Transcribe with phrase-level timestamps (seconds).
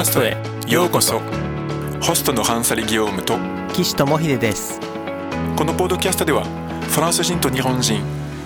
[0.00, 0.34] ラストへ
[0.66, 1.20] ようこそ。
[2.00, 3.36] ホストのハンサリ・ギオームと
[3.74, 4.80] 岸智秀です。
[5.58, 6.44] このポッドキャストでは
[6.88, 8.00] フランス人と日本人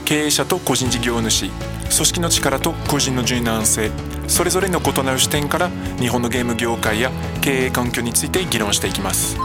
[0.05, 3.93] 経営者と個人事業主組織の力と個人の柔軟性
[4.27, 5.71] それぞれの異なる視点から
[6.01, 9.37] 日本のゲーム業界や経営環境について議論していきます。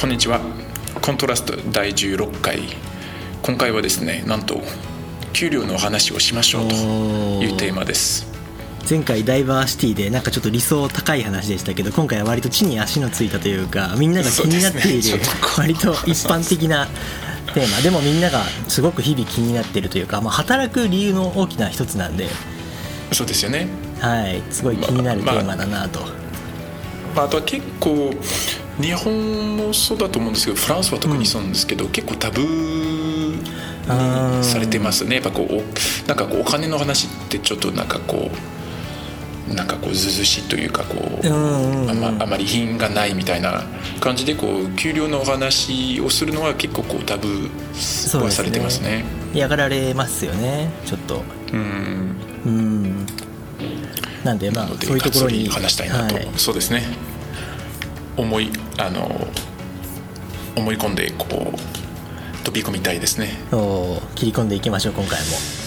[0.00, 0.40] こんにちは。
[1.02, 2.60] コントラスト第16回。
[3.42, 4.62] 今回はですねなんと
[5.34, 6.74] 給料の話をしましょうと
[7.44, 8.31] いうテーマです
[8.88, 15.24] 前回ダイバーシティでなんかちょっと理想高い話でしたけど今回は割と地に足のついたというかみんなが気になっている、ね、
[15.56, 16.86] 割と一般的な
[17.54, 22.28] テーマでもみんながすごく日々気になっているというか、まあ、働く理由の大きな一つなんで
[23.12, 23.68] そうですよね。
[24.00, 26.08] はいすごい気になるテーマだなと、まあ
[27.14, 28.12] まあ、あとは結構
[28.80, 35.16] 日本もそうだと思うんですけどフランスは特にそうなんですけど、うん、結構タブーにされてますね。
[35.16, 38.61] やっぱこうなんかこうお金の話ってちょっとなんかこう
[39.48, 43.62] なんかこうずずしいというかこう,、あまあまり品がないみたいな
[44.00, 49.04] 感じでこう給料のお話をするのは結構こうタブーはされてますね、ね、
[49.34, 51.22] 嫌がられますよねちょっと。
[51.52, 52.16] うん。
[52.46, 53.06] うん。
[54.24, 55.48] なんでまあそういうところに。
[55.48, 56.84] 話したいなと、はい、そうですね。
[58.16, 59.10] 思いあの
[60.56, 63.38] 思い込んでこう飛び込みたいですね。
[63.52, 65.61] お切り込んでいきましょう今回も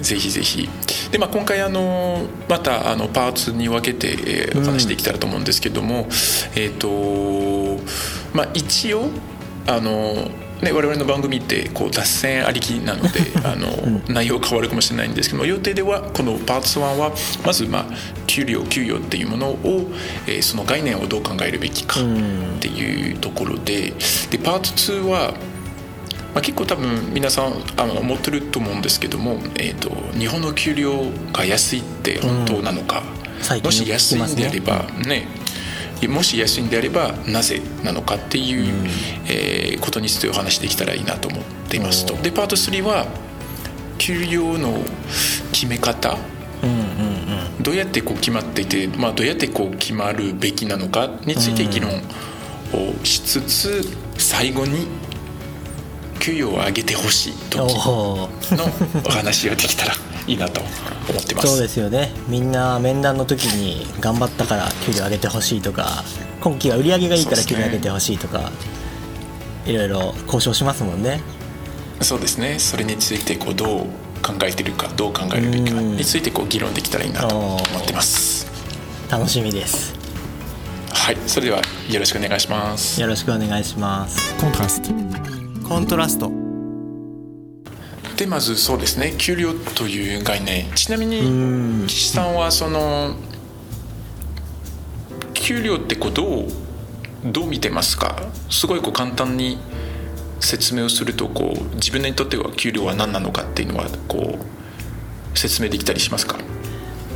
[0.00, 0.68] ぜひぜひ。
[1.10, 6.08] で、まあ、今回あのまたあのパーツに分けて、えー、お話していきたらと思うんですけども、うん、
[6.56, 6.88] えっ、と
[8.32, 9.08] まあ一応
[9.66, 10.28] あの
[10.62, 17.12] ね、我々の番組ってこう脱線ありきなので あの、うん、内容変わるかもしれないんですけども予定ではこのパーツ1は
[17.44, 17.86] まずまあ
[18.26, 19.90] 給料給与っていうものを、
[20.26, 22.04] えー、その概念をどう考えるべきかっ
[22.60, 23.92] ていうところで
[24.30, 25.34] でパート2は
[26.34, 33.02] まあ、結構多分皆さんあの思ってると思うんですけども、えーと、日本の給料が安いって本当なのか、
[33.56, 35.28] うん、もし安いんであればね。
[36.08, 38.86] もし安いんであればなぜなのかっていう、うん、
[39.26, 42.14] えー、ことについてお話できたらいいなと思っていますと。
[42.16, 43.06] でパート3は
[43.96, 44.84] 給料の
[45.52, 46.18] 決め方
[47.60, 51.90] どうやってこう決まっていて、まあ、どうやってこう決まるべきなのかについて議論
[52.72, 53.82] をしつつ
[54.18, 54.86] 最後に
[56.24, 58.30] 給与を上げてほしい時の
[59.04, 59.92] お話ができたら
[60.26, 60.70] いいなと思
[61.20, 61.48] ってます。
[61.48, 62.12] そうですよね。
[62.28, 66.02] みんな面談の時に頑張ったから給料上げてほしいとか
[66.40, 68.46] 今期は売り上げがいいから給料上げてほしいとか、ね、
[69.66, 71.20] いろいろ交渉しますもんね。
[72.00, 72.58] そうですね。
[72.58, 73.86] それについてこうどう
[74.22, 78.46] 考えてるかどう考えるべきかについてこう議論できたらいいなと思ってます。
[79.10, 79.92] 楽しみです。
[80.88, 81.18] はい。
[81.26, 82.98] それではよろしくお願いします。
[82.98, 84.34] よろしくお願いします。
[84.40, 85.33] コントラスト
[85.66, 86.30] コントラスト。
[88.16, 89.14] でまずそうですね。
[89.18, 90.70] 給料という概念。
[90.74, 93.16] ちなみに岸さんはその
[95.32, 96.48] 給料ってこうどう
[97.24, 98.22] どう見てますか？
[98.50, 99.58] すごいこう簡単に
[100.38, 106.38] 説明をするとこう自分にとっては給料は何なのかっていうのはこう説明できたりしますか？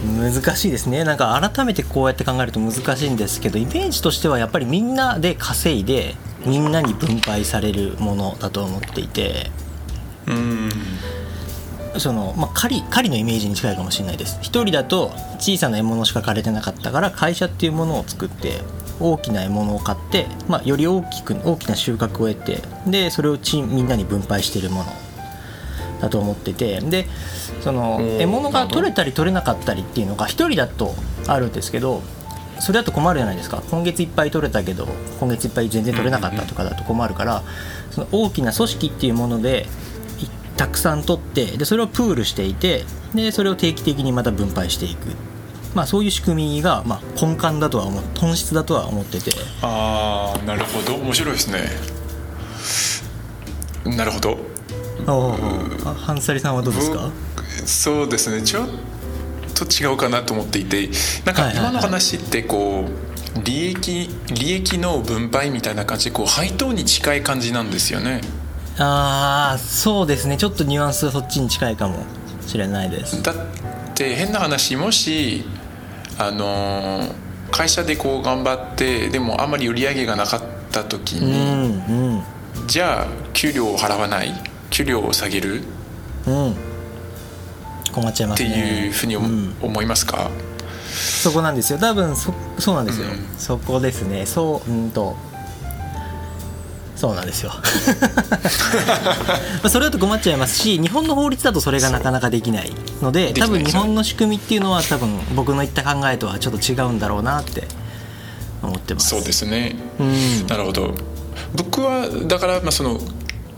[0.04, 1.04] 難しいですね。
[1.04, 6.16] なんか改めてこうやって考えると難しいんですけどイメージとしてはやっぱりみんなで稼いで
[6.46, 9.50] みんなに分配されるものだと思っていて
[10.26, 10.70] うん
[11.98, 14.38] その、まあ、狩り狩りのイメージに近いかもしれないです。
[14.40, 18.60] 一人だと小さな獲物しか狩れてなかったから会社っていうものを作って
[19.00, 24.92] 大きな獲物を買って、まあ、より大きく大きな収穫を得てでそれをチみんなに分配しているもの
[26.00, 27.06] だと思っててで
[27.60, 30.94] その獲物が取れたり取れなかったりっていうのが1人だと
[31.26, 32.02] あるんですけど
[32.60, 33.62] それだと困るじゃないですか。
[33.70, 34.88] 今月いっぱい取れたけど
[35.20, 37.42] 今月いっぱい全然取れなかったとかだと困るから
[37.90, 39.66] その大きな組織っていうもので
[40.56, 45.08] たくさん取ってでそれをプールしていてでそれを定期的にまた分配していく。
[45.74, 49.32] まあ、そういう仕組みが、まあ、根幹だとは思う本質だとは思ってて。
[49.62, 50.94] ああなるほど。
[50.94, 51.68] 面白いですね。
[53.96, 54.38] なるほど。
[55.06, 57.10] ハンサリさんはどうですか？
[57.66, 58.42] そうですね。
[58.42, 58.68] ちょっ
[59.58, 60.88] と違うかなと思っていて
[61.24, 68.20] なんか今の話ってこう利益利益の分配みたいな感じでこう配当に近い感じなんですよね。
[68.78, 70.36] ああそうですね。
[70.36, 72.04] ちょっとニュアンスそっちに近いかも
[72.46, 73.22] しれないです。
[73.22, 73.36] だっ
[73.94, 75.44] て変な話もし
[76.18, 77.06] あの
[77.50, 82.22] 会社でこう頑張ってでもあんまり売り上げがなかった時に、うんうん、
[82.66, 84.32] じゃあ給料を払わない？
[84.70, 85.62] 給料を下げる、
[86.26, 86.54] うん、
[88.00, 90.30] 困っちゃいます、ね、っていうふうに、うん、思いますか？
[91.22, 91.78] そこなんですよ。
[91.78, 94.26] 多分そそうなんですよ、うん、そこですね。
[94.26, 95.16] そううんと。
[96.96, 97.52] そうなんですよ。
[99.70, 107.68] それだと困っちゃいますし日本の法律だとそれがなかなかできないので多分日本の仕組みっていうのは多分僕の言った考えとはちょっと違うんだろうなって
[108.64, 109.10] 思ってます。
[109.10, 110.46] そうですね、うん。
[110.48, 110.92] なるほど。
[111.54, 112.98] 僕はだからまあその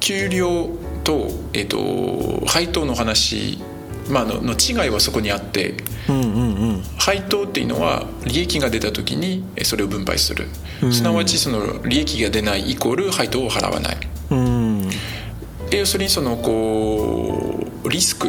[0.00, 0.69] 給料
[1.02, 3.58] と,、えっと配当の話、
[4.10, 5.74] まあ、のの違いはそこにあって
[6.08, 6.24] うんう
[6.72, 10.48] ん配当っていうのは利益が出た時にえそれを分配する、
[10.82, 10.92] うん。
[10.92, 13.96] すなわちその利益が出ないイコール配当を払わない。
[14.30, 14.90] うん。
[15.72, 18.28] 要するにそのこうリスク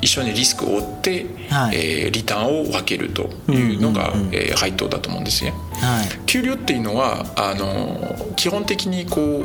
[0.00, 1.76] 一緒にリスクを負って、はい。
[1.76, 4.34] えーリターンを分けるというのが、うんうんうん。
[4.34, 5.52] えー配当だと思うんですね。
[5.80, 6.26] はい。
[6.26, 9.44] 給料っていうのはあの基本的にこ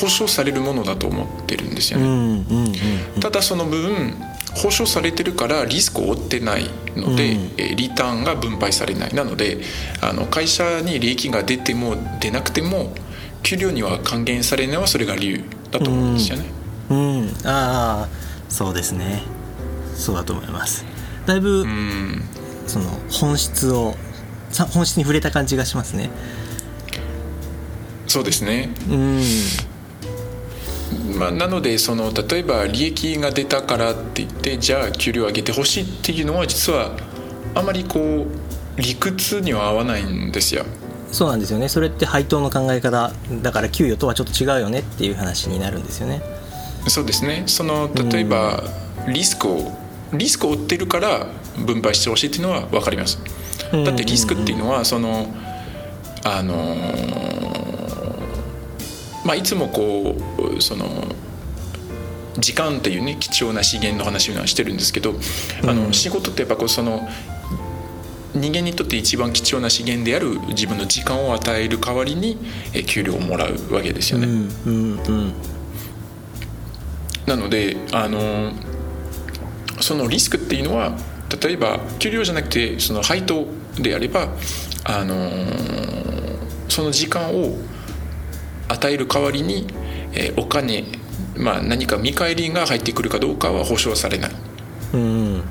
[0.00, 2.04] 保証されるものだと思ってるんですよね。
[2.06, 2.72] うんうん
[3.16, 3.20] うん。
[3.20, 4.14] ただその分
[4.56, 7.52] 保証されてるからリスクを負ってないので、うん。
[7.58, 9.14] えーリターンが分配されない。
[9.14, 9.58] なので
[10.00, 12.94] あの会社に利益が出ても出なくても
[13.42, 16.44] 給料には還元されないのはそれが理由だと思うんですよね。
[16.90, 17.28] うん。
[17.44, 18.08] ああ
[18.48, 19.22] そうですね。
[19.94, 20.84] そうだと思います。
[21.26, 22.22] だいぶ、うん。
[22.66, 23.94] その本質を
[24.50, 26.10] さ本質に触れた感じがしますね。
[28.06, 29.20] そうですね、うん
[31.18, 36.96] まあ、なのでその例えば利益が出たからって言ってじゃあ給料上げてほしいっていうのは実は
[37.54, 38.26] あまりこ
[38.78, 40.64] う理屈には合わないんですよ。
[41.10, 41.68] そうなんですよね。
[41.68, 43.12] それって配当の考え方
[43.42, 46.22] だから給与とはちょっと違うよねっていう話になるんですよね。
[46.88, 47.44] そうですね。
[47.46, 48.62] その例えば
[49.08, 49.72] リスクを
[50.12, 51.26] リスクを負ってるから
[51.64, 53.18] 分配してほしいっていうのは分かります。
[53.72, 55.34] だってリスクっていうのはその
[56.24, 57.75] あのー
[59.26, 60.16] まあいつもこ
[60.56, 60.86] うその
[62.38, 65.14] 時間っていうね貴重な資源の話はしてるんですけど
[65.66, 67.08] あの仕事ってやっぱこうその
[68.34, 72.38] 人間にとって一番貴重な資源である自分の時間を与える代わりに
[72.74, 74.26] え給料をもらうわけですよね。
[74.26, 75.32] うんうんうん
[77.26, 78.52] なのであの
[79.80, 80.96] そのリスクっていうのは
[81.42, 83.46] 例えば給料じゃなくてその配当
[83.80, 84.28] であれば
[84.84, 85.28] あの
[86.68, 87.58] その時間を
[88.68, 89.66] 与える代わりに、
[90.12, 90.84] えーお金、
[91.36, 94.30] まあ、何か見返りが入ってくるかどうかは保証されない。
[94.94, 95.42] うん。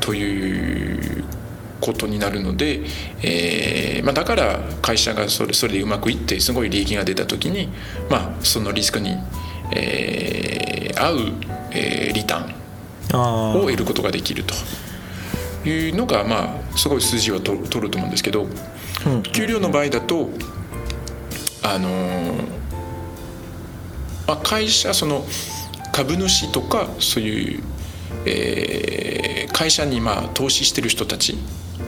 [0.00, 1.24] という
[1.80, 2.80] ことになるので、
[3.22, 7.68] えーまあ、だから会社がそれそれでうまくいってすごい利益が出た時に、
[8.08, 9.16] まあ、そのリスクに、
[9.74, 11.16] えー合う、
[11.72, 12.54] えーリターン
[13.12, 14.54] あを得ることができると
[15.68, 18.46] いうのがまあすごい数字はと取ると思うんですけど
[19.32, 20.30] 給料の場合だと
[21.62, 22.42] あのー
[24.26, 25.24] まあ、会社その
[25.92, 27.62] 株主とかそういう、
[28.26, 31.36] えー会社にまあ投資してる人たち。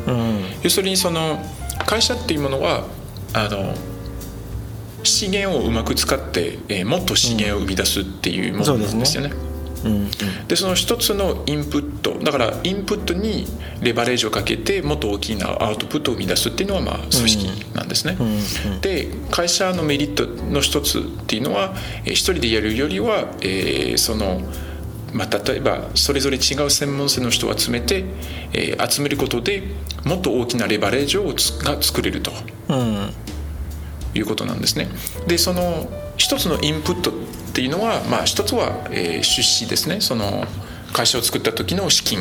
[0.06, 0.44] うん。
[0.62, 1.38] 要するにその
[1.86, 2.86] 会社っていうものは
[3.32, 3.74] あの
[5.04, 9.30] 資源をうまく使って、えーもっと資源を生み出すっていうものなんですよね。
[9.32, 9.51] うん
[10.48, 13.46] でその一つのインプットだからインプットに
[13.80, 18.16] レバレージをかけてもっと大きなアウトプットを生み出すっていうのはまあ組織なんですね。
[18.80, 21.74] で会社のメリットの一つっていうのは
[22.04, 24.40] えー一人でやるよりは、えーその
[25.12, 28.04] まあ、例えばそれぞれ違う専門性の人を集めて、
[28.52, 29.62] えー集めることで
[30.04, 32.32] もっと大きなレバレージをつが作れると。
[32.68, 33.12] うん。
[34.14, 34.88] いうことなんですね。
[35.26, 37.12] でその一つのインプット
[37.52, 40.00] っていうのは、まあ、一つは、えー出資ですね。
[40.00, 40.46] その
[40.94, 42.20] 会社を作った時の資金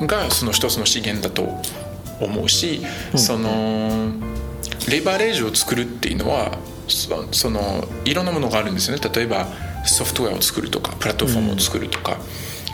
[0.00, 0.06] うん。
[0.06, 1.60] がその一つの資源だと
[2.20, 2.80] 思うし、
[3.16, 4.12] その
[4.88, 9.02] レバレージを作るっていうのはそそのいろんなものがあるんですよね。
[9.12, 9.48] 例えば
[9.84, 12.18] ソフトウェアを作るとかプラットフォームを作るとか、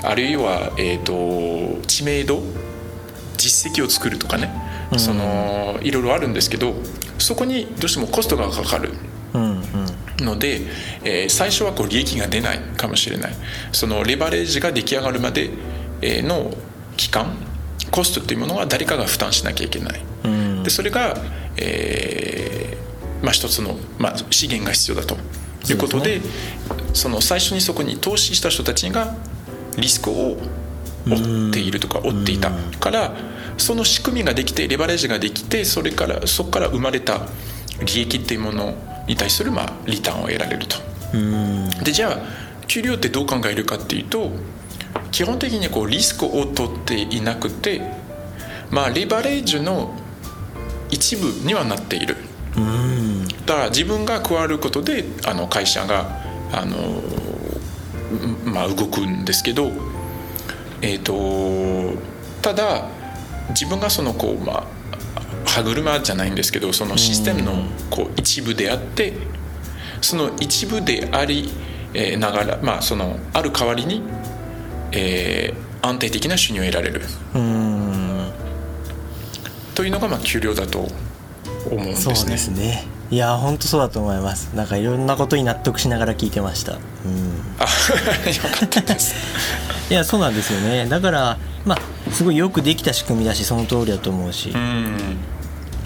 [0.03, 2.43] あるいは、えー、と知名度
[3.39, 4.51] 実績を作るとかね、
[4.99, 6.75] そのいろいろあるんですけど
[7.19, 8.91] そこにどうしてもコストがかかる。
[8.91, 9.08] うんうん
[10.29, 10.61] ので、
[11.05, 13.33] えー最初はこう利益が出ないかもしれない。
[13.73, 15.51] そのレバレージが出来上がるまで
[16.03, 16.53] えーの
[16.97, 17.37] 期間
[17.91, 20.01] コストっていうものは誰かが負担しなきゃいけない。
[20.25, 20.63] うん。
[20.63, 21.17] でそれが、
[21.57, 25.17] えーまあ、一つの、まあ、資源が必要だと。
[25.69, 26.21] いうことで
[26.95, 29.17] その最初にそこに投資した人たちが
[29.77, 30.37] リスクを
[31.05, 32.51] 負っているとか負っていた。
[32.51, 33.13] から
[33.59, 37.27] その仕組みができてレバレージができてそれからそこから生まれた
[37.85, 38.75] 利益っていうもの
[39.09, 40.77] に対する、まあ、リターンを得られると。
[41.15, 41.71] うん。
[41.83, 42.19] でじゃあ
[42.67, 44.31] 給料ってどう考えるかっていうと
[45.11, 47.81] 基本的にこうリスクを取っていなくて
[48.71, 49.95] まあレバレージの
[50.91, 52.17] 一部にはなっている。
[52.57, 53.29] うん。
[53.47, 56.23] だから自分が加わることであの会社が
[56.53, 56.77] あの、
[58.47, 59.71] うんまあ、動くんですけど
[60.81, 61.95] えっ、と
[62.43, 62.87] ただ
[63.51, 64.78] 自分がそのこうまあ
[65.49, 67.53] 歯車じゃないんですけどそのシステムの
[67.91, 69.15] こう一部であって
[70.01, 71.51] その一部であり、
[71.95, 74.03] えーながらまあそのある代わりに、
[74.93, 77.03] えー安定的な収入を得られる。
[77.35, 78.33] うん。
[79.75, 80.89] というのがまあ給料だと思
[81.71, 82.15] うんですね。
[82.17, 82.85] そうですね。
[83.11, 84.55] いや本当そうだと思います。
[84.55, 86.79] なんかいろんなことに納得しながら聞いてました、うん、
[87.59, 89.15] あよかったです。
[89.89, 90.87] いやそうなんですよね。
[90.87, 94.53] だからまあすごいよくできた仕組みだしその通りだと思うし、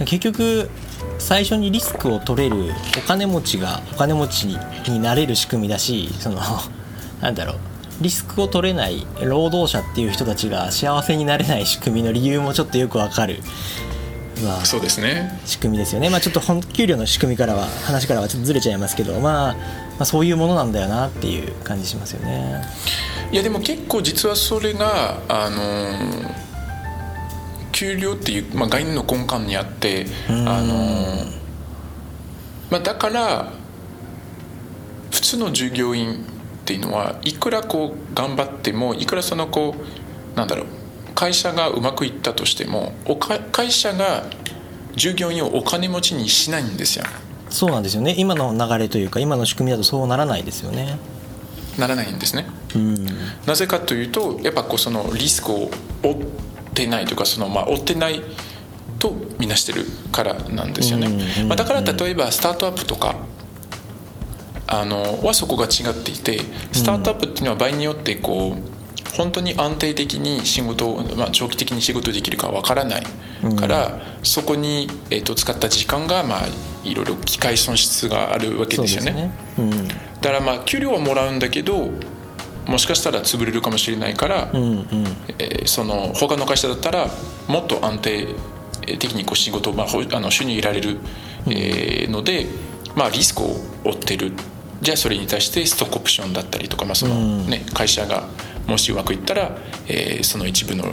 [0.00, 0.70] 結局
[1.18, 4.44] 最初にリスクを取れるお金持ちがお金持ち
[4.88, 6.40] になれる仕組みだしその
[7.20, 7.56] なんだろう。
[8.00, 13.40] リスクを取れない労働者っていう人たちが幸せになれない仕組みの理由もちょっとよくわかる、
[14.42, 15.40] まあ、そうですね。
[15.44, 19.56] 仕組みですよね、まあ、ちょっと本給料の仕組みからは話からはちょっとずれちゃいますけど、まあ、ま
[20.00, 22.64] あそういうものなんだよなっていう感じしますよね。
[23.30, 26.30] いやでも結構実はそれがあの
[27.82, 30.76] 給料っていう、まあ、概念の根幹にあってあの、
[32.70, 33.52] まあ、だから
[35.10, 36.16] 普通の従業員っ
[36.64, 40.66] ていうのはいくらこう頑張ってもいくらそのこうなんだろう
[41.16, 44.26] 会社がうまくいったとしてもおか会社が
[44.94, 47.04] 従業員をお金持ちにしないんですよ。
[47.50, 48.14] そうなんですよね。
[48.16, 50.98] 今の流れというか今の仕組みだとそうならないですよね。
[51.78, 53.06] ならないんですね、うん、
[53.46, 55.70] なぜかというとやっぱこうそのリスクを
[56.02, 56.26] 負っ
[56.74, 58.22] てないというかそのまあ負ってない
[58.98, 61.08] とみなしてるからなんですよね、
[61.46, 63.16] まあ、だから例えばスタートアップとか
[64.66, 66.40] あのはそこが違っていて
[66.72, 73.02] スタートアップっていうのは場合によってこう本当に安定的に仕事を、まあ、長期的に仕事できるかわからない
[73.58, 73.90] から、う
[74.22, 76.40] ん、そこに、えーと、使った時間が、まあ、
[76.84, 79.12] いろいろ機械損失があるわけですよね。
[79.12, 79.30] ね。
[79.58, 81.90] うん、だからまあ給料はもらうんだけど
[82.66, 84.86] もしかしたら潰れるかもしれないから、うんうん、
[85.38, 87.08] えー、その他の会社だったら
[87.48, 88.28] もっと安定
[88.86, 90.98] 的にこう仕事、まあ、あの収入得られる、
[91.46, 92.46] えー、ので、
[92.96, 94.32] まあ、リスクを負ってる。
[94.80, 98.26] じゃあそれに対してストックオプションだったりとか、まあそのね、会社が
[98.66, 100.84] もしうまくいったら、えー、その一部の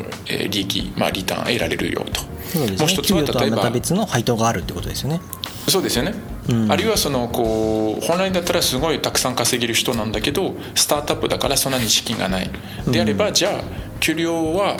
[0.51, 2.21] 利益、まあ、リターン得られるよと。
[2.49, 5.21] そうですね、もう一つは例えば別の配当があるってことですよね。
[5.67, 6.13] そうですよね、
[6.49, 12.49] うん、あるいはそのこう本来だったらすごいたくさん稼げる人なんだけどスタートアップだからそんなに資金がない。
[12.87, 13.63] であれば、うん、じゃあ
[13.99, 14.77] 給料は、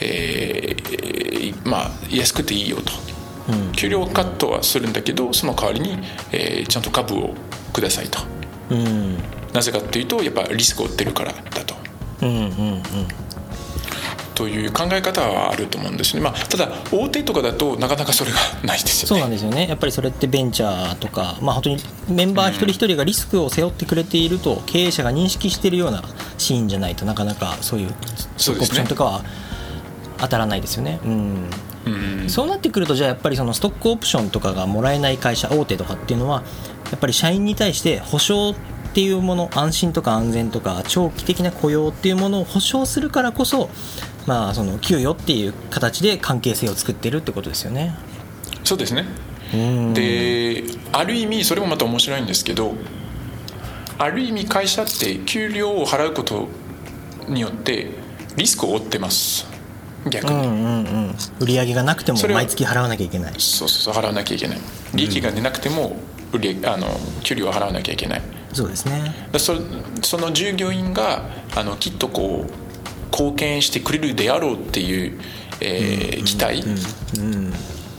[0.00, 2.92] えー、まあ安くていいよと、
[3.52, 5.98] うん、給料カットはするんだけどその代わりに、
[6.32, 7.34] えー、ちゃんと株を
[7.72, 8.18] くださいと。
[8.70, 9.18] うん、
[9.52, 11.74] なぜかっていうとやっぱリスクを負ってるからだと。
[12.22, 12.82] うんうんうん
[14.34, 19.08] という考え方はあると思うんですね、まあ、ただ大手とかだとなかなかそれがないですよね。
[19.08, 19.68] そうなんですよね。
[19.68, 26.02] やっぱりそれってベンチャーとか、まあ、本当にメンバー一人一人がリスクを背負ってくれていると経営者が認識しているような
[26.38, 27.94] シーンじゃないとなかなかそういう
[28.36, 29.24] ストックオプションとかは
[30.18, 31.00] 当たらないですよね。
[31.04, 31.50] うん。
[31.84, 36.44] うん、そうなってくるとじゃあやっぱりそのストックオプションとかがもらえない会社大手とかっていうのは
[36.92, 38.54] やっぱり社員に対して保証っ
[38.94, 43.70] ていうもの安心とか安全とか長期的な雇用っていうものを保証するからこそ
[44.26, 47.94] まあその給与っていう形で関係性を作ってるってことですよね。
[48.64, 49.06] そうですね。
[49.94, 52.74] である意味それもまた面白いんですけど
[53.98, 56.48] ある意味会社って給料を払うこと
[57.28, 57.90] によって
[58.36, 59.46] リスクを負ってます。
[60.08, 63.34] 逆に、うんうんうん、売り上げがなくても毎月払わなきゃいけない。
[63.38, 64.58] そうそう払わなきゃいけない。
[64.94, 65.96] 利益が出なくても
[66.32, 66.88] 売りあの
[67.22, 68.22] 給料を払わなきゃいけない。
[68.52, 69.28] そうですね。
[69.38, 69.54] そ
[70.02, 72.61] その従業員があのきっとこう
[73.12, 75.20] 貢献してくれるであろうっていう、
[75.60, 76.64] えー、期待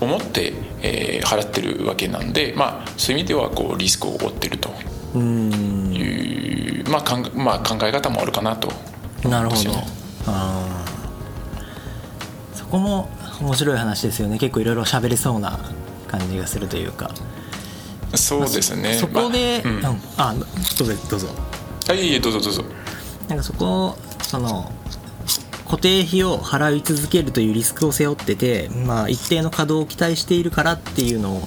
[0.02, 4.70] を持って、えー、払ってるわけなんで、まあ、そういう意味ではこうリスクを負ってると
[5.18, 8.70] いう、まあかんまあ、考え方もあるかなと。
[9.28, 9.72] なるほど。
[10.28, 10.86] あ
[12.54, 14.38] そこも面白い話ですよね。
[14.40, 15.60] 結構いろいろ喋れそうな
[16.08, 17.12] 感じがするというか。
[18.16, 20.46] そうですね、そこで、まあ、うん、あ
[20.78, 21.28] どうぞどうぞ。
[21.90, 22.64] あいいえどうぞどうぞ。
[23.28, 24.72] なんかそこその
[25.74, 31.42] 固定費を払い続けるというリスクを背負ってて、まあ、一定の稼働を期待しているからっていうのを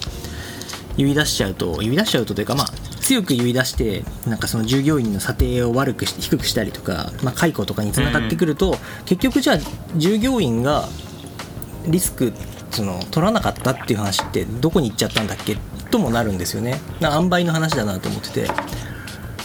[0.97, 2.67] 言い出しちゃうと言い出しちゃうとというかまあ
[3.01, 9.59] 強く言い出してなんかその従業員の査定を悪くし低くしたりとか、まあ、解雇とかにつながってくると、うん、結局じゃあ
[9.97, 10.89] 従業員が
[11.87, 12.33] リスク
[12.73, 15.57] その取らなかったっていう話ってどこに行っちゃったんだっけ？
[15.93, 16.81] ともなるんですよね。
[17.01, 18.51] 塩梅の話だなと思ってて。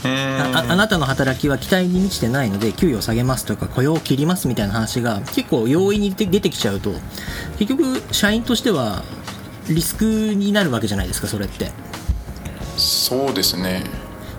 [0.04, 6.94] ああなたの働きは期待に満ちてないので給与を下げますとか雇用を切りますみたいな話が結構容易に出てきちゃうと
[7.60, 9.04] 結局社員としては
[9.68, 11.72] リスクになるわけじゃないですかそれって。
[12.78, 13.84] そうですね。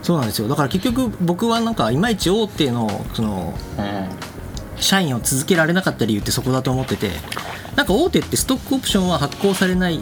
[0.03, 0.49] そうなんですよ。
[0.49, 3.55] だから結局僕はなんかいまいち大手のその、
[4.77, 7.11] 社員を続けられなかった理由ってそこだと思ってて
[7.77, 10.01] なんか大手ってストックオプションは発行されない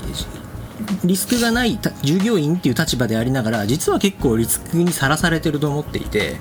[1.04, 6.36] リスクがない従業員っていう立場でありながら実は結構リスクにさらされてると思っていて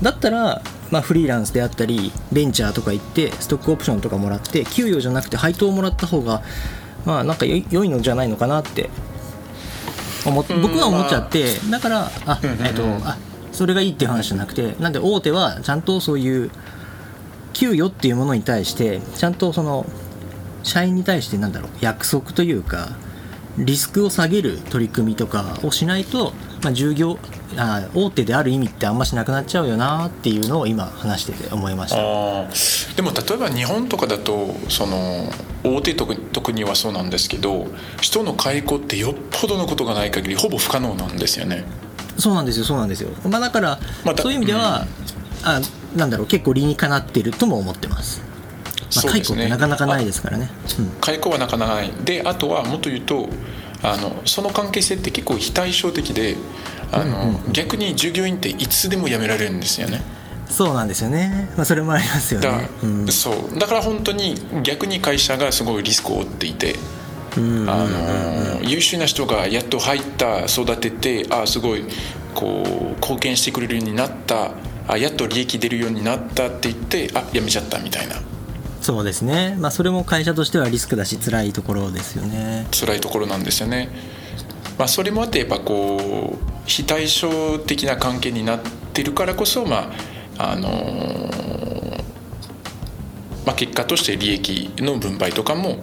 [0.00, 6.42] だったら、まあ、フリーランスであったりベンチャーとか行ってストックオプションとかもらって給与じゃなくて配当をもらった方が
[7.04, 8.90] まあなんか良いのじゃないのかなって
[10.24, 13.18] 思僕は思っちゃって、だからあ、えっとあ
[13.50, 16.50] それがいいっていう話じゃなくてなんで大手はちゃんとそういう
[17.52, 19.84] 給与っていうものに対してちゃんとその
[20.62, 22.96] 社員に対してなんだろう約束というか
[23.58, 26.32] リスクを下げる取り組みとかをしないと、
[26.62, 27.18] まあ、従業
[27.56, 31.96] あ大手である意味ってあんましなくなっちゃうよなっていうのを今話してて思いました。
[32.96, 35.30] でも例えば日本とかだとその
[35.64, 37.66] 大手特特にはそうなんですけど
[38.00, 41.64] 人の解雇ってよっぽどのことがない限りほぼ不可能なんですよね。
[42.18, 44.86] そうなんですよそうなんですよ、まあ、だから、ま、そういう意味では、
[45.42, 45.60] うん、あ
[45.96, 48.22] なんだろう結構理にかなってるとも思ってます
[48.94, 51.92] まあ、解雇ってなかなかないですからね、うん、解雇はなかなかない。
[52.04, 53.28] であとはもっと言うと
[53.82, 56.36] あのその関係性って結構非対称的で
[56.92, 60.02] あの、うんうん、逆に従業員っていつでも辞められるんですよね。
[60.48, 62.46] そうなんですよね、まあ、それもありますよね。
[62.46, 63.58] だ,、うん、そう。
[63.58, 66.76] だから本当に逆に会社がすごいリスクを負っていて
[67.34, 71.84] あの優秀な人がやっと入った育ててあすごい
[72.34, 74.50] こう貢献してくれるようになった
[74.86, 78.16] あやっと利益出るようになったって言ってあ辞めちゃったみたいな
[78.82, 83.88] そうですね、まあ、それも会社としてはリスクだし辛いところですよね辛いところなんですよね、
[84.76, 88.60] まあ、それもあってやっぱこう非対称的な関係になっ
[88.92, 89.92] てるからこそま
[90.38, 92.02] ああのー、
[93.46, 95.78] まあ、結果として利益の分配とかも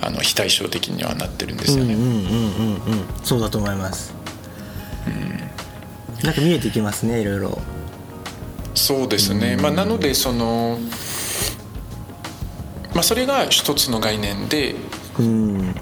[0.00, 1.94] あの非対称的にはなってるんですよね。
[1.94, 4.12] うんうんうんうんそうだと思います。
[5.06, 7.60] うん、なんか見えてきますねいろいろ。
[8.74, 9.56] そうですね。
[9.56, 10.80] まあなのでその
[12.94, 14.74] まあ、それが一つの概念で、
[15.18, 15.80] うん、だか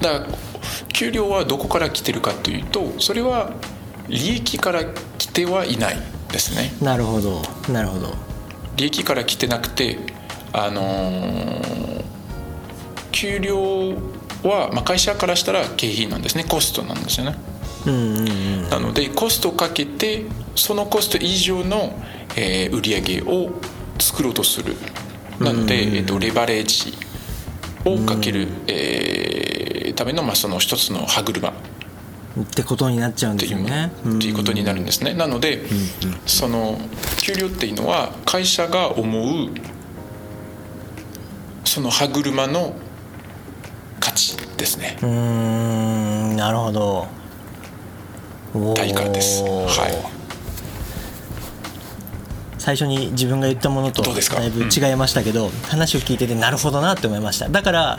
[0.00, 0.26] ら
[0.88, 3.52] 給料はどこから来てるかというとそれは
[4.08, 4.84] 利益から
[5.18, 5.96] 来てはいない
[6.30, 6.72] ですね。
[6.82, 7.42] なるほど。
[7.72, 8.14] なるほど。
[8.76, 9.98] 利益から来てなくて
[10.52, 12.04] あのー、
[13.12, 13.94] 給料
[14.42, 16.44] は、まあ、会社からしたら経費なんですね。
[16.44, 17.36] コストなんですよね、
[17.86, 20.24] うんうんうん、なのでコストをかけて
[20.56, 21.98] そのコスト以上の、
[22.36, 23.50] えー、売り上げを
[23.98, 24.76] 作ろうとする
[25.40, 26.92] なので、えーと、レバレッジ
[27.84, 31.52] をかける、えー、ための、まあ、その一つの歯車っ
[32.54, 33.92] てことになっちゃうんですよね。
[34.16, 35.14] っていうことになるんですね。
[35.14, 35.64] なので、
[36.26, 36.78] その
[37.18, 39.48] 給料っていうのは会社が思う
[41.64, 42.74] その歯車の
[43.98, 44.98] 価値ですね。
[45.02, 47.06] うんなるほど。
[48.74, 49.42] 対価です。
[49.44, 50.19] はい。
[52.60, 54.10] 最初に自分が言ったものとだ
[54.44, 57.48] いぶ違いましたけど、うん、話を聞いててなるほどなって思いました。
[57.48, 57.98] だから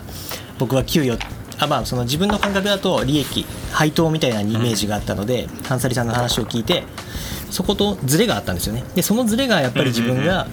[0.60, 1.19] 僕は給与
[1.58, 6.84] あまあその自分の感覚だと利益配当みたいなイメージがあったので、ハンサリさんの話を聞いて
[7.50, 8.84] そことズレがあったんですよね。
[8.95, 10.47] でそのズレがやっぱり自分が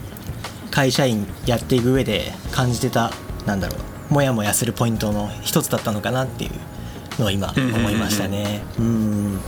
[0.70, 3.12] 会社員やっていく上で感じてた
[3.46, 8.62] なんだろうモヤモヤするポイントの一つだったのかなっていうのを今思いましたね。
[8.78, 9.40] うん。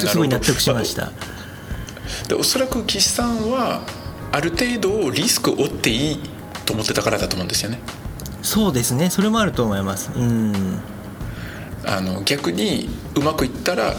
[0.00, 1.12] すごい納得しました。
[2.26, 3.82] でおそらく岸さんは
[4.32, 6.20] ある程度リスクを負っていい
[6.64, 7.80] と思ってたからだと思うんですよね。
[8.42, 9.10] そうですね。
[9.10, 10.10] それもあると思います。
[10.14, 10.80] うん。
[11.86, 13.94] あの逆にうまくいったら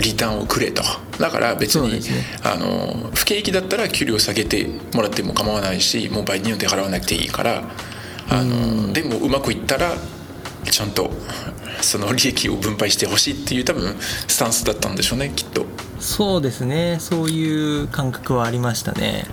[0.00, 0.82] リターンをくれと。
[1.18, 2.00] だから別に、ね、
[2.42, 7.70] あの不景気だったら給料下げてもらっても構わないしもう倍によって払わなくていいから
[8.28, 9.92] あのでもうまくいったら
[10.70, 11.10] ちゃんと
[11.82, 15.66] その利益を分配してほしいっていう多分スタンスだったんでしょうねきっと。
[16.00, 16.96] そうですね。
[16.98, 19.26] そういう感覚はありましたね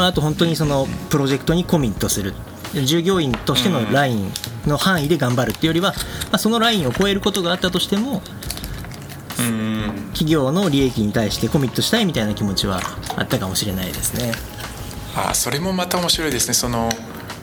[0.00, 2.34] まあ、あと本当にそのプロジェクトにコミットする。
[2.72, 4.32] 従業員としてのライン
[4.64, 5.96] の範囲で頑張るっていうよりは、ま
[6.32, 8.22] あ、そのラインを超えることがあったとしても
[10.12, 12.80] 企業の利益に対してコミットしたいみたいな気持ちは
[13.16, 14.32] あったかもしれないですね。
[15.16, 16.54] あそれもまた面白いですね。
[16.54, 16.88] その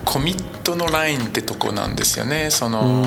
[0.06, 2.50] コミットのラインってとこなんですよね。
[2.50, 3.04] その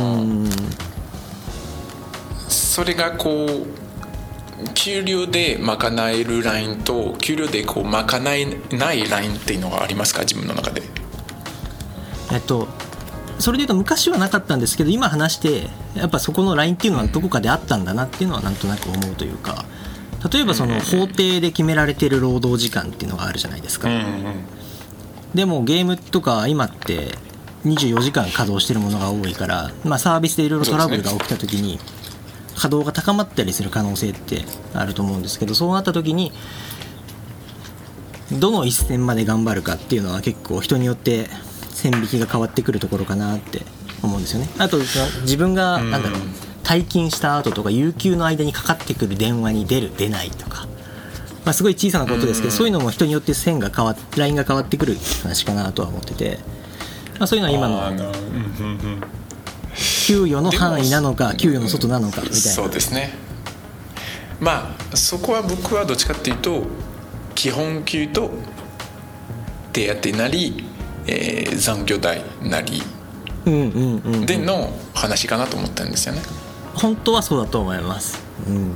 [2.48, 3.66] それがこう
[4.74, 8.46] 給料で賄えるラインと給料でこう賄え
[8.76, 10.20] ないラインっていうのがありますか？
[10.22, 10.82] 自分の中で。
[12.32, 12.68] えっと
[13.38, 19.64] それでいうと昔はなかったんですけど今話してやっぱそこのラインっていうのはどこかであったんだなっていうのはなんとなく思うというか
[20.30, 23.88] 例えばその法定で決められてる労働時間っていうのがあるじゃないですか、
[25.34, 27.14] でもゲームとか今って
[27.64, 31.78] 24時間稼働してるものが多いから、まあ、サービスでいろいろトラブルが起きた時に、
[32.60, 34.44] 稼働が高まったりする可能性って
[34.74, 36.30] あると思うんですけどそうなった時に
[38.38, 41.26] どの一線まで頑張るかっていうのは結構人によって
[41.70, 43.62] 線引きが変わってくるところかなって
[44.02, 44.48] 思うんですよね。
[44.58, 44.78] あと
[45.22, 46.20] 自分がなんだろう
[46.62, 50.66] 退勤した後とか有給の間にかかってくる電話に出る出ないとか、
[51.46, 56.38] まあ、すごい小さなことですけどそういうのも人によって線が変わラインが変わってくる話かなとは思ってて、
[57.18, 58.12] まあ、そういうのは今の
[60.10, 62.40] 給与の範囲なのか給与の外なのかみたいな。
[62.40, 63.12] そうですね。
[64.40, 66.64] まあそこは僕はどっちかっていうと
[67.36, 68.32] 基本給と
[69.72, 70.64] 手当なり、
[71.06, 72.82] えー、残業代なり
[74.26, 76.22] での話かなと思ったんですよね。
[76.74, 78.20] 本当はそうだと思います。
[78.48, 78.74] うん、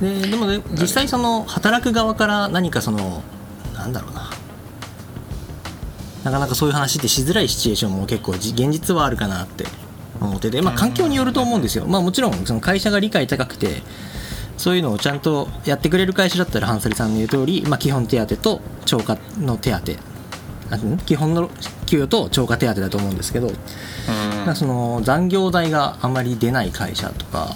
[0.00, 3.22] うん、ででもね実際その働く側から何かその
[3.74, 4.31] なんだろうな
[6.24, 9.64] なかなかそういう話ってしづらいシチュエーションも結構現実はあるかなって
[10.20, 13.82] 思ってて、まあ、環境によると思うんですよ、まあ、もちろんその会社が理解高くて
[14.56, 20.12] そういうのをちゃんとやってくれる会社だったらハンサリさんの言う通り、まあ、基本手当と超過の手当。
[21.04, 21.50] 基本の
[21.84, 23.48] 給与と超過手当だと思うんですけど、
[24.46, 27.54] うん、その残業代があまり出ない会社とか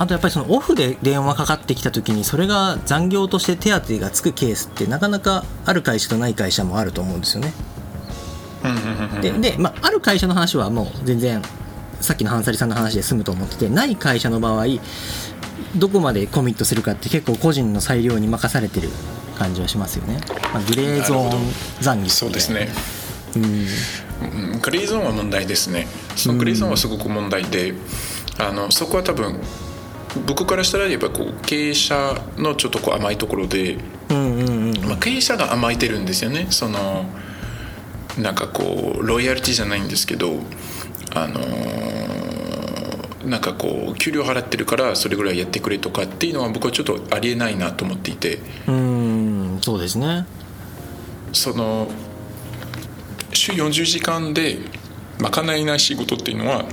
[0.00, 7.52] あとやっぱりそのオフで電話かかってきた時にそれが残業として手当がつくケースってなかなかある会社とない会社もあると思うんですよね。
[9.20, 11.42] でで、まあ、ある会社の話はもう全然
[12.00, 14.64] さっきのハンサリさんの話で済むと思っててない会社の場合
[15.76, 18.88] どこまでコミットするかって結構個人の裁量に任されてる
[19.36, 20.18] 感じはしますよね、
[20.54, 22.68] まあ、グレーゾーン残業そうですね。
[23.36, 24.60] うん。
[24.62, 25.86] グレーゾーンは問題ですね。
[26.16, 27.74] そのグレーゾーンはすごく問題で、
[28.38, 29.40] あのそこは多分
[30.26, 36.46] 僕からしたら言えばこう経営者のちょっとこう甘いところで、まあ、経営者が甘えてるんですよね。
[36.50, 37.04] その
[38.18, 40.40] なんかこうロイヤリティじゃないんですけど
[41.14, 41.40] あの
[43.28, 48.40] なんかこう給料払ってるからそれぐらいやってくれとかっていうのは僕はちょっとありえないなと思っていて。
[48.66, 50.26] うんそうですね。
[51.32, 51.88] その
[53.32, 54.58] 週40時間で
[55.20, 56.64] 賄えない仕事っていうのは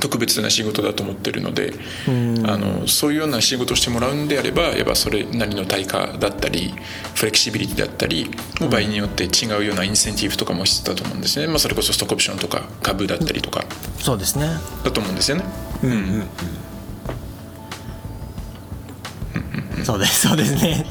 [0.00, 1.72] 特別な仕事だと思ってるので、
[2.06, 6.74] あのそういうような仕事をしてもらうんであればやっぱそれなりの対価だったり
[7.14, 8.30] フレキシビリティだったり
[8.60, 13.64] 場合によって違うようなインセンティブとかも必要だと思うんですね、まあ、それこそストックオプションとか株だったりとか。
[13.98, 14.48] そうですね。
[14.84, 15.44] だと思うんですよね。
[15.82, 16.28] うんうん
[19.84, 20.84] そうですそうですね。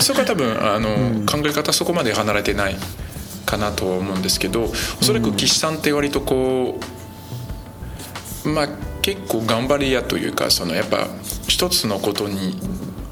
[0.00, 2.76] そこは多分あの、うん、考え方そこまで離れてない
[3.44, 7.01] かなとは思うんですけどおそらく岸さんって割とこう
[8.44, 8.68] まあ
[9.02, 11.08] 結構頑張り屋というかそのやっぱ
[11.48, 12.56] 一つのことに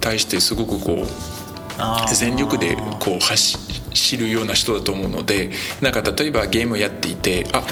[0.01, 7.65] 対してすごくこう全力でこう走るような人だと思うのでなんか例えばゲームやっていてあ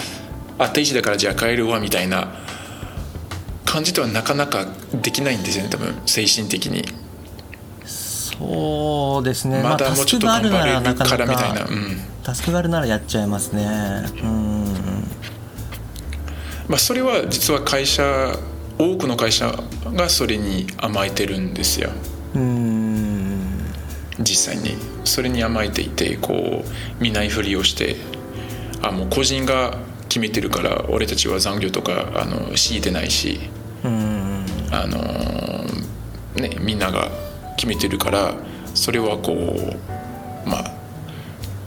[0.59, 2.29] あ定時だからじゃあ帰るわみたいな
[3.65, 4.67] 感じとはなかなか
[5.03, 6.85] できないんですよね多分精神的に。
[7.85, 9.63] そうですね。
[9.63, 13.67] まだもうちょっと頑張れるからみたいな、うん、タスクがあるならやっちゃいますね。
[14.23, 14.98] うん
[16.69, 18.39] まあ、それは実は会社
[18.79, 19.53] 多くの会社
[19.87, 21.91] がそれに甘えてるんですよ。
[24.21, 24.77] 実際に。
[25.05, 27.97] それに甘えていてこう見ないふりをして
[28.83, 29.79] あもう個人が
[30.09, 33.41] 決めてるから俺たちは残業とかあの強いてないし
[33.83, 34.99] あの、
[36.41, 37.11] ね、みんなが
[37.57, 38.35] 決めてるから
[38.75, 40.73] それはこうまあ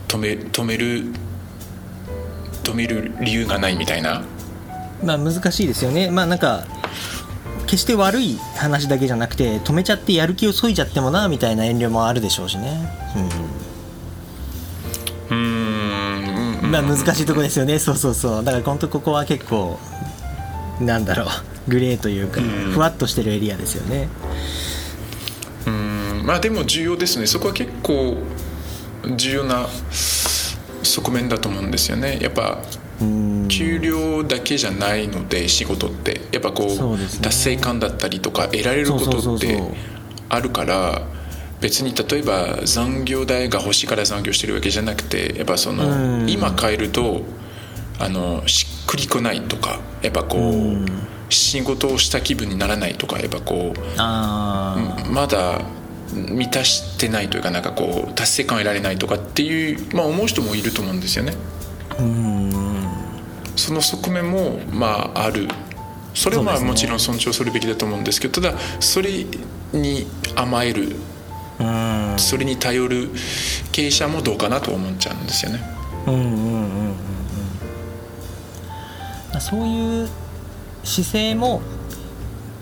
[0.08, 1.04] 止め止める
[2.62, 4.22] 止める理由がないみたいな
[5.02, 6.10] まあ難しいですよね。
[6.10, 6.64] まあなんか
[7.66, 12.88] 決して悪い話だけじゃなくて止めちゃってやる気をそいちゃってもなみたいな遠慮もあるでしょうしね。
[15.30, 15.38] うん。
[15.38, 16.70] うん。
[16.70, 17.78] まあ難しいとこですよね。
[17.78, 18.44] そうそうそう。
[18.44, 19.78] だから本当ここは結構
[20.80, 21.26] なんだろう。
[21.68, 24.08] グレーというかふわっとしてるエリアですよね。
[25.66, 26.22] うん。
[26.26, 27.26] まあでも重要ですね。
[27.26, 28.16] そこは結構
[29.16, 29.66] 重要な
[30.82, 32.18] 側面だと思うんですよね。
[32.20, 32.58] やっぱ
[33.48, 36.20] 給料だけじゃないので仕事って。
[36.32, 39.60] やっぱこう、ね、達成感だったりとか得られることって
[40.28, 41.02] あるから
[41.60, 47.22] 別に例えば残業代が欲しいから残業してるわけじゃなくてやっぱその今変えると
[48.00, 53.90] あのしっくりこないとかやっぱこう仕事をした気分にならないとかやっぱこう
[55.12, 55.60] まだ
[56.12, 61.34] 満たしてないというかなんかこう達成感得られないとかっていう、まあ、思う人もいると思うんですよね。
[63.62, 65.48] その側面もまあある。
[66.14, 69.10] それはまあもちろん尊重するべきだと思うんですけどただそれ
[69.72, 70.96] に甘える。
[72.16, 73.08] それに頼る
[73.70, 75.60] 経営者もどうかなと思っちゃうんですよね。
[76.06, 76.94] うんうんうんうん
[79.32, 80.08] うん、そういう
[80.82, 81.62] 姿勢も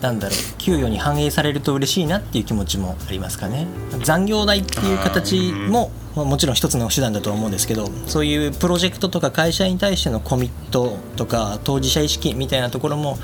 [0.00, 3.66] なんだろう給与に反映されると嬉しいなっていう気持ちもありますかね。
[4.02, 13.16] 残業代っていう形ももちろん一つの手段だと思うんですけどそういうプロジェクトとか会社に対してのコミットとか当事者意識みたいなところも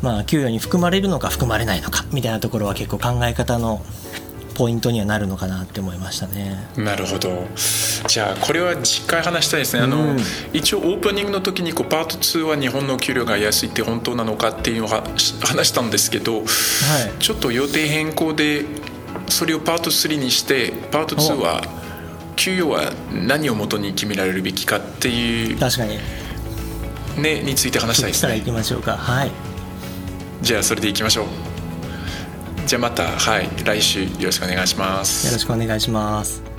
[0.00, 3.82] まあ給与に含まれるのか含まれないのかみたいなところは結構考え方の
[4.54, 6.56] ポイントにはなるのかなって思いましたね。
[6.76, 7.46] なるほど。
[8.06, 9.82] じゃあこれは次回話したいですね。
[9.82, 10.18] あの、うん。
[10.52, 15.04] 一応オープニングの時にこうパート2は日本の給料が安いって本当なのかっていうのをは
[15.42, 16.44] 話したんですけどはい。
[17.18, 18.64] ちょっと予定変更で
[19.28, 21.62] それをパート3にしてパート2は
[22.36, 25.98] 給与は何をもとに決められるべきかっていう、確かに。
[27.20, 28.40] ね、について話したいですね。
[28.40, 28.96] きましょうか。
[28.96, 29.30] はい。
[30.40, 31.51] じゃあそれでいきましょう
[32.66, 35.26] じゃあまたはい来週よろしくお願いします。
[35.26, 36.51] よろしくお願いします。